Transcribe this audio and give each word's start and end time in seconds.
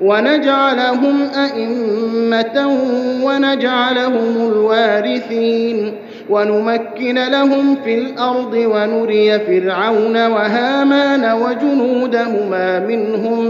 ونجعلهم 0.00 1.28
أئمة 1.34 2.78
ونجعلهم 3.24 4.48
الوارثين. 4.52 5.94
ونمكن 6.30 7.18
لهم 7.18 7.76
في 7.84 7.94
الأرض 7.94 8.54
ونري 8.54 9.38
فرعون 9.38 10.26
وهامان 10.26 11.32
وجنودهما 11.42 12.78
منهم 12.78 13.44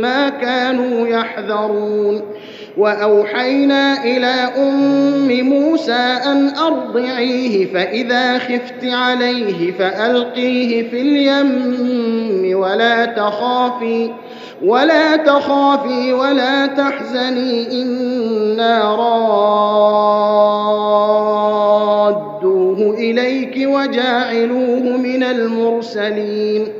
ما 0.00 0.28
كانوا 0.28 1.08
يحذرون. 1.08 2.22
وأوحينا 2.76 4.04
إلى 4.04 4.34
أم 4.58 5.40
موسى 5.48 6.16
أن 6.26 6.48
أرضعيه 6.48 7.72
فإذا 7.72 8.38
خفت 8.38 8.84
عليه 8.84 9.72
فألقيه 9.72 10.90
في 10.90 11.00
اليم 11.00 12.58
ولا 12.58 13.04
تخافي. 13.04 14.10
ولا 14.64 15.16
تخافي 15.16 16.12
ولا 16.12 16.66
تحزني 16.66 17.82
إنا 17.82 18.96
رادوه 22.10 22.94
إليك 22.98 23.68
وجاعلوه 23.68 24.96
من 24.96 25.22
المرسلين. 25.22 26.79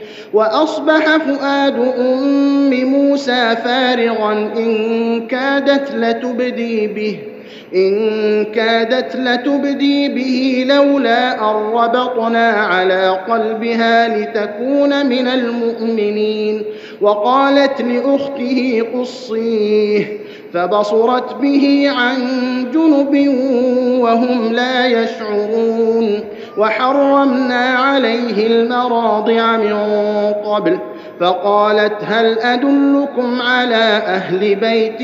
وأصبح 0.33 1.17
فؤاد 1.17 1.93
أم 1.99 2.83
موسى 2.85 3.55
فارغا 3.63 4.31
إن 4.57 5.27
كادت 5.27 5.95
لتبدي 5.95 6.87
به 6.87 7.17
إن 7.75 8.45
كادت 8.45 9.15
لتبدي 9.15 10.09
به 10.09 10.65
لولا 10.67 11.51
أن 11.51 11.55
ربطنا 11.73 12.49
على 12.49 13.09
قلبها 13.29 14.17
لتكون 14.17 15.05
من 15.05 15.27
المؤمنين. 15.27 16.63
وقالت 17.01 17.81
لأخته 17.81 18.83
قصيه 18.93 20.19
فبصرت 20.53 21.35
به 21.35 21.89
عن 21.89 22.17
جنب 22.73 23.27
وهم 24.01 24.53
لا 24.53 24.87
يشعرون. 24.87 26.19
وحرمنا 26.57 27.69
عليه 27.69 28.47
المراضع 28.47 29.57
من 29.57 29.73
قبل 30.45 30.79
فقالت 31.19 31.93
هل 32.07 32.39
أدلكم 32.39 33.41
على 33.41 34.01
أهل 34.05 34.55
بيت 34.55 35.01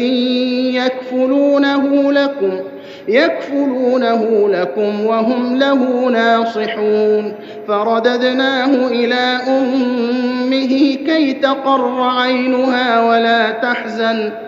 يكفلونه 0.76 2.12
لكم؟ 2.12 2.60
يكفلونه 3.08 4.50
لكم 4.50 5.06
وهم 5.06 5.56
له 5.56 6.10
ناصحون. 6.10 7.34
فرددناه 7.68 8.88
إلى 8.88 9.40
أمه 9.48 10.96
كي 11.06 11.34
تقر 11.34 12.02
عينها 12.02 13.10
ولا 13.10 13.52
تحزن. 13.52 14.47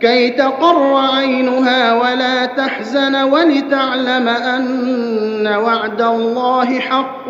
كي 0.00 0.30
تقر 0.30 0.94
عينها 1.16 1.94
ولا 1.94 2.46
تحزن 2.46 3.14
ولتعلم 3.16 4.28
أن 4.28 5.46
وعد 5.46 6.02
الله 6.02 6.78
حق 6.80 7.28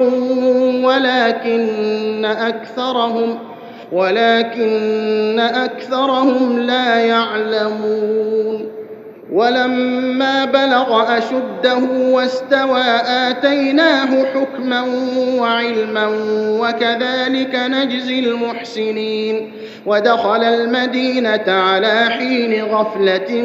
ولكن 0.85 2.25
أكثرهم 2.25 3.39
ولكن 3.93 5.41
أكثرهم 5.41 6.59
لا 6.59 7.01
يعلمون 7.01 8.76
ولما 9.33 10.45
بلغ 10.45 11.19
أشده 11.19 11.79
واستوى 11.91 12.83
آتيناه 13.07 14.25
حكما 14.35 14.85
وعلما 15.39 16.07
وكذلك 16.61 17.55
نجزي 17.55 18.19
المحسنين 18.19 19.53
ودخل 19.87 20.43
المدينة 20.45 21.45
على 21.49 22.07
حين 22.11 22.65
غفلة 22.65 23.43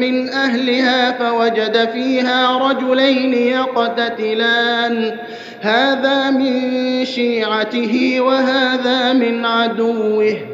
من 0.00 0.28
أهلها 0.28 1.12
فوجد 1.12 1.88
فيها 1.92 2.58
رجلين 2.58 3.34
يقتتلان. 3.34 5.16
هذا 5.60 6.30
من 6.30 7.04
شيعته 7.04 8.20
وهذا 8.20 9.12
من 9.12 9.46
عدوه. 9.46 10.53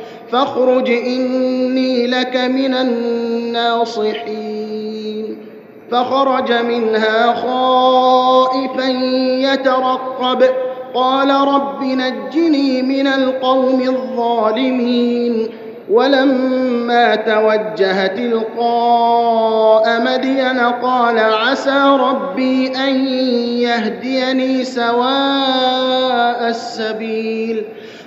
فاخرج 0.31 0.89
إني 0.89 2.07
لك 2.07 2.35
من 2.35 2.73
الناصحين. 2.73 5.37
فخرج 5.91 6.53
منها 6.53 7.33
خائفا 7.33 8.87
يترقب. 9.53 10.43
قال 10.93 11.29
رب 11.29 11.83
نجني 11.83 12.81
من 12.81 13.07
القوم 13.07 13.81
الظالمين. 13.81 15.47
ولما 15.89 17.15
توجه 17.15 18.07
تلقاء 18.07 20.01
مدين 20.01 20.59
قال 20.59 21.19
عسى 21.19 21.97
ربي 21.99 22.67
أن 22.67 23.07
يهديني 23.57 24.63
سواء 24.63 26.49
السبيل. 26.49 27.63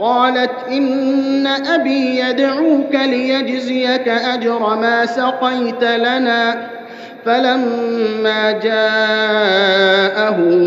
قالت 0.00 0.50
إن 0.70 1.46
أبي 1.46 2.18
يدعوك 2.18 2.94
ليجزيك 2.94 4.08
أجر 4.08 4.76
ما 4.76 5.06
سقيت 5.06 5.84
لنا. 5.84 6.68
فلما 7.24 8.52
جاءه 8.52 9.88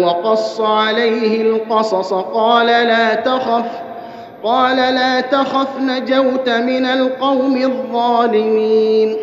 وقص 0.02 0.62
عليه 0.62 1.42
القصص 1.42 2.14
قال 2.14 2.68
لا 2.68 3.14
تخف 3.14 3.66
قال 4.44 4.78
لا 4.78 5.22
تخف 5.22 5.68
نجوت 5.80 6.50
من 6.50 6.86
القوم 6.86 7.58
الظالمين. 7.58 9.18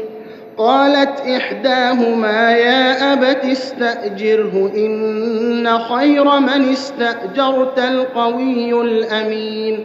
قالت 0.58 1.20
إحداهما 1.20 2.50
يا 2.50 3.12
أبت 3.12 3.44
استأجره 3.44 4.70
إن 4.76 5.78
خير 5.78 6.40
من 6.40 6.72
استأجرت 6.72 7.78
القوي 7.78 8.80
الأمين. 8.82 9.84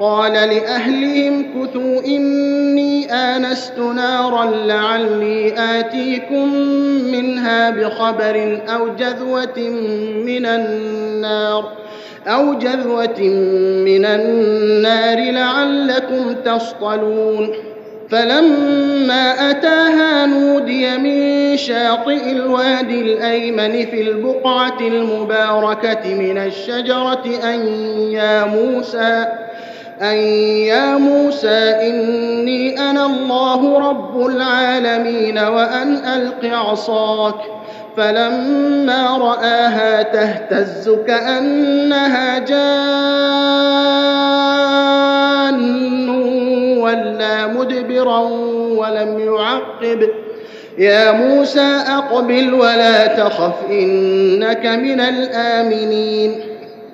قال 0.00 0.32
لأهلهم 0.32 1.42
كثوا 1.42 2.00
إني 2.06 3.12
آنست 3.12 3.78
نارا 3.78 4.44
لعلي 4.44 5.54
آتيكم 5.58 6.54
منها 7.12 7.70
بخبر 7.70 8.60
أو 8.68 8.88
جذوة 8.88 9.58
من 10.26 10.46
النار 10.46 11.72
أو 12.26 12.54
جذوة 12.54 13.20
من 13.84 14.04
النار 14.04 15.32
لعلكم 15.32 16.32
تصطلون. 16.44 17.50
فلما 18.10 19.50
أتاها 19.50 20.26
نودي 20.26 20.98
من 20.98 21.56
شاطئ 21.56 22.32
الوادي 22.32 23.00
الأيمن 23.00 23.86
في 23.86 24.02
البقعة 24.02 24.80
المباركة 24.80 26.14
من 26.14 26.38
الشجرة 26.38 27.24
أن 27.44 27.66
يا 28.12 28.44
موسى 28.44 29.47
أن 30.02 30.16
يا 30.66 30.96
موسى 30.96 31.74
إني 31.88 32.90
أنا 32.90 33.06
الله 33.06 33.90
رب 33.90 34.26
العالمين 34.26 35.38
وأن 35.38 35.96
ألق 35.96 36.56
عصاك. 36.56 37.40
فلما 37.96 39.18
رآها 39.18 40.02
تهتز 40.02 40.90
كأنها 41.06 42.38
جان 42.38 42.78
ولا 46.78 47.46
مدبرا 47.46 48.18
ولم 48.78 49.18
يعقب. 49.18 50.08
يا 50.78 51.12
موسى 51.12 51.80
أقبل 51.88 52.54
ولا 52.54 53.06
تخف 53.06 53.54
إنك 53.70 54.66
من 54.66 55.00
الآمنين. 55.00 56.57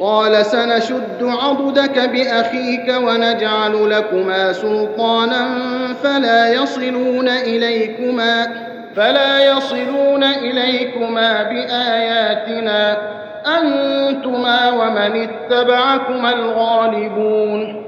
قال 0.00 0.46
سنشد 0.46 1.22
عضدك 1.22 1.98
بأخيك 1.98 2.94
ونجعل 3.02 3.90
لكما 3.90 4.52
سلطانا 4.52 5.48
فلا 6.02 6.52
يصلون 6.52 7.28
إليكما 7.28 8.46
فلا 8.96 9.52
يصلون 9.52 10.24
إليكما 10.24 11.42
بآياتنا 11.42 12.96
أنتما 13.58 14.70
ومن 14.70 15.28
اتبعكما 15.28 16.32
الغالبون. 16.32 17.87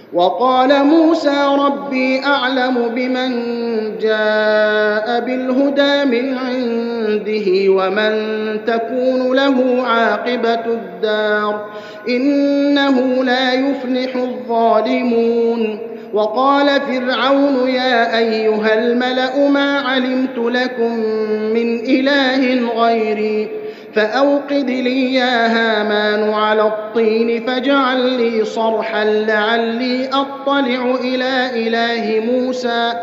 وقال 0.13 0.85
موسى 0.85 1.45
ربي 1.59 2.25
أعلم 2.25 2.87
بمن 2.95 3.31
جاء 4.01 5.19
بالهدى 5.19 6.05
من 6.05 6.37
عنده 6.37 7.71
ومن 7.71 8.11
تكون 8.65 9.35
له 9.35 9.83
عاقبة 9.87 10.65
الدار 10.65 11.65
إنه 12.09 13.23
لا 13.23 13.53
يفلح 13.53 14.15
الظالمون. 14.15 15.91
وقال 16.13 16.67
فرعون 16.81 17.69
يا 17.69 18.17
أيها 18.17 18.73
الملأ 18.83 19.49
ما 19.49 19.79
علمت 19.79 20.37
لكم 20.37 20.95
من 21.53 21.79
إله 21.79 22.71
غيري 22.81 23.47
فأوقد 23.95 24.69
لي 24.69 25.13
يا 25.13 25.47
هامان 25.47 26.33
على 26.33 26.61
الطين 26.61 27.45
فاجعل 27.45 27.99
لي 27.99 28.45
صرحا 28.45 29.03
لعلي 29.03 30.07
أطلع 30.07 30.95
إلى 31.03 31.67
إله 31.67 32.31
موسى 32.31 32.93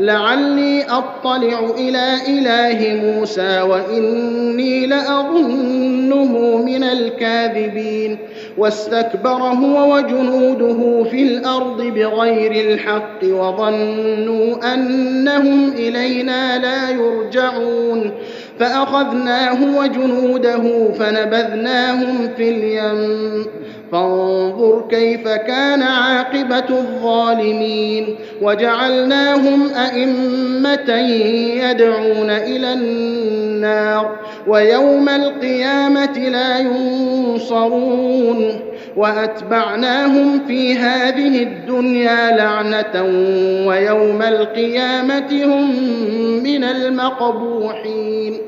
لعلي 0.00 0.82
أطلع 0.82 1.60
إلى 1.78 2.14
إله 2.28 3.02
موسى 3.04 3.60
وإني 3.60 4.86
لأظنه 4.86 6.56
من 6.56 6.84
الكاذبين. 6.84 8.18
واستكبر 8.58 9.30
هو 9.30 9.96
وجنوده 9.96 11.04
في 11.10 11.22
الأرض 11.22 11.82
بغير 11.82 12.52
الحق 12.52 13.24
وظنوا 13.24 14.74
أنهم 14.74 15.72
إلينا 15.72 16.58
لا 16.58 16.90
يرجعون. 16.90 18.12
فأخذناه 18.60 19.78
وجنوده 19.78 20.88
فنبذناهم 20.98 22.28
في 22.36 22.48
اليم. 22.48 23.46
فانظر 23.92 24.84
كيف 24.90 25.28
كان 25.28 25.82
عاقبة 25.82 26.64
الظالمين. 26.70 28.16
وجعلناهم 28.42 29.68
أئمة 29.74 30.96
يدعون 31.70 32.30
إلى 32.30 32.72
النار. 32.72 34.16
ويوم 34.46 35.08
القيامة 35.08 36.18
لا 36.18 36.58
ينصرون. 36.58 38.60
وأتبعناهم 38.96 40.46
في 40.46 40.78
هذه 40.78 41.42
الدنيا 41.42 42.36
لعنة 42.36 43.02
ويوم 43.68 44.22
القيامة 44.22 45.44
هم 45.44 45.70
من 46.42 46.64
المقبوحين. 46.64 48.38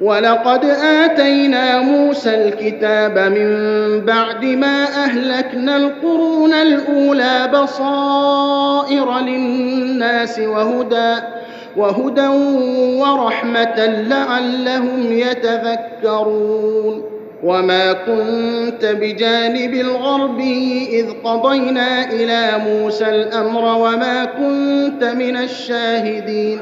ولقد 0.00 0.64
آتينا 0.84 1.80
موسى 1.80 2.34
الكتاب 2.34 3.18
من 3.18 4.00
بعد 4.04 4.44
ما 4.44 4.84
أهلكنا 4.84 5.76
القرون 5.76 6.52
الأولى 6.52 7.50
بصائر 7.52 9.18
للناس 9.18 10.38
وهدى 10.38 11.14
وهدى 11.76 12.26
ورحمة 12.98 13.86
لعلهم 14.08 15.12
يتذكرون. 15.12 17.13
وما 17.44 17.92
كنت 17.92 18.84
بجانب 18.84 19.74
الغربي 19.74 20.88
إذ 21.00 21.06
قضينا 21.24 22.10
إلى 22.12 22.50
موسى 22.68 23.08
الأمر 23.08 23.64
وما 23.64 24.24
كنت 24.24 25.04
من 25.04 25.36
الشاهدين 25.36 26.60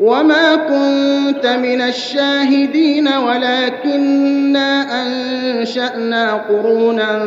وما 0.00 0.54
كنت 0.56 1.46
من 1.46 1.80
الشاهدين 1.80 3.08
ولكنا 3.08 4.86
انشانا 5.02 6.34
قرونا 6.34 7.22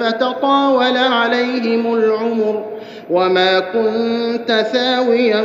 فتطاول 0.00 0.96
عليهم 0.96 1.94
العمر 1.94 2.75
وما 3.10 3.60
كنت 3.60 4.52
ثاويا 4.72 5.42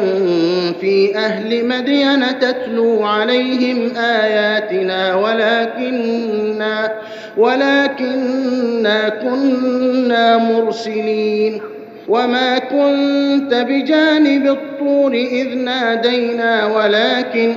في 0.82 1.16
أهل 1.18 1.66
مدين 1.68 2.40
تتلو 2.40 3.04
عليهم 3.04 3.92
اياتنا 3.98 5.16
ولكنا 5.16 6.92
ولكنا 7.38 9.10
كنا 9.10 10.38
مرسلين 10.38 11.62
وما 12.08 12.60
كنت 12.60 13.54
بجانب 13.54 14.48
الطور 14.48 15.14
إذ 15.14 15.58
نادينا 15.58 16.66
ولكن 16.66 17.56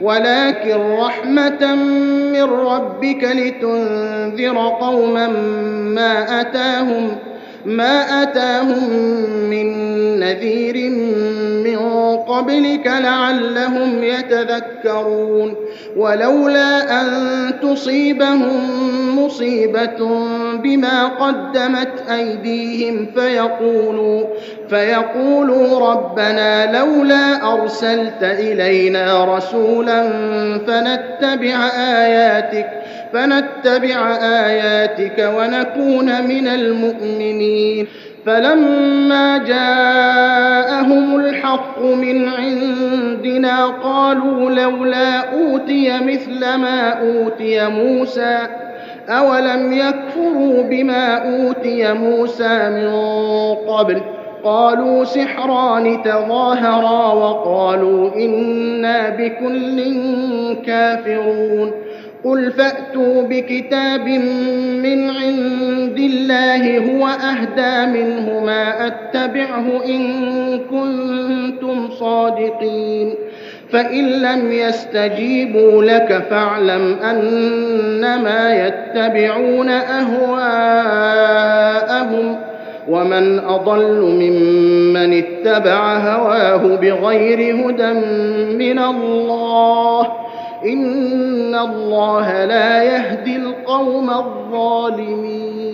ولكن 0.00 0.76
رحمة 0.98 1.74
من 2.32 2.42
ربك 2.42 3.24
لتنذر 3.24 4.58
قوما 4.80 5.26
ما 5.96 6.40
أتاهم 6.40 7.16
ما 7.64 8.22
أتاهم 8.22 8.90
من 9.50 9.70
نذير 10.20 10.90
من 11.64 11.76
قبلك 12.16 12.86
لعلهم 12.86 14.02
يتذكرون 14.04 15.54
ولولا 15.96 17.00
أن 17.00 17.06
تصيبهم 17.62 18.60
مصيبة 19.24 19.98
بما 20.62 21.06
قدمت 21.06 22.10
أيديهم 22.10 23.06
فيقولوا 23.14 24.24
فيقولوا 24.68 25.92
ربنا 25.92 26.78
لولا 26.78 27.52
أرسلت 27.54 28.22
إلينا 28.22 29.36
رسولا 29.36 30.02
فنتبع 30.66 31.68
آياتك 31.78 32.79
فنتبع 33.12 34.16
آياتك 34.22 35.32
ونكون 35.36 36.26
من 36.26 36.48
المؤمنين. 36.48 37.86
فلما 38.26 39.38
جاءهم 39.38 41.16
الحق 41.16 41.82
من 41.82 42.28
عندنا 42.28 43.66
قالوا 43.66 44.50
لولا 44.50 45.32
أوتي 45.32 45.98
مثل 46.00 46.40
ما 46.40 46.88
أوتي 46.90 47.68
موسى 47.68 48.38
أولم 49.08 49.72
يكفروا 49.72 50.62
بما 50.62 51.14
أوتي 51.16 51.92
موسى 51.92 52.70
من 52.70 52.92
قبل؟ 53.74 54.00
قالوا 54.44 55.04
سحران 55.04 56.02
تظاهرا 56.02 57.12
وقالوا 57.12 58.14
إنا 58.16 59.08
بكل 59.08 59.82
كافرون. 60.66 61.72
قل 62.24 62.50
فأتوا 62.52 63.22
بكتاب 63.22 64.08
من 64.82 65.10
عند 65.10 65.98
الله 65.98 66.78
هو 66.78 67.06
أهدى 67.06 67.86
منه 68.00 68.40
ما 68.44 68.86
أتبعه 68.86 69.84
إن 69.88 70.58
كنتم 70.58 71.90
صادقين 71.90 73.14
فإن 73.72 74.04
لم 74.04 74.52
يستجيبوا 74.52 75.84
لك 75.84 76.22
فاعلم 76.30 76.96
أنما 77.02 78.66
يتبعون 78.66 79.68
أهواءهم 79.70 80.90
ومن 82.88 83.38
أضل 83.38 84.00
ممن 84.02 85.12
اتبع 85.22 85.96
هواه 85.96 86.76
بغير 86.76 87.56
هدى 87.56 87.92
من 88.56 88.78
الله 88.78 90.29
إن 90.64 91.54
الله 91.54 92.44
لا 92.44 92.82
يهدي 92.82 93.36
القوم 93.36 94.10
الظالمين 94.10 95.69